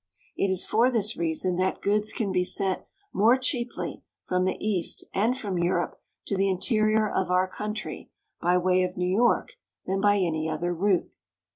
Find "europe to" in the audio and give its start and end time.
5.59-6.35